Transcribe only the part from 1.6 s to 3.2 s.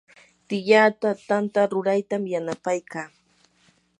ruraytam yanapaykaa.